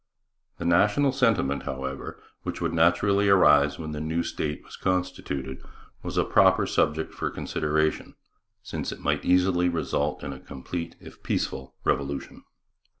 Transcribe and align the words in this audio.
The 0.57 0.65
national 0.65 1.11
sentiment, 1.11 1.61
however, 1.61 2.19
which 2.41 2.59
would 2.59 2.73
naturally 2.73 3.29
arise 3.29 3.77
when 3.77 3.91
the 3.91 4.01
new 4.01 4.23
state 4.23 4.63
was 4.63 4.75
constituted, 4.75 5.61
was 6.01 6.17
a 6.17 6.25
proper 6.25 6.65
subject 6.65 7.13
for 7.13 7.29
consideration, 7.29 8.15
since 8.63 8.91
it 8.91 8.99
might 9.01 9.23
easily 9.23 9.69
result 9.69 10.23
in 10.23 10.33
a 10.33 10.39
complete, 10.39 10.95
if 10.99 11.21
peaceful, 11.21 11.75
revolution. 11.83 12.43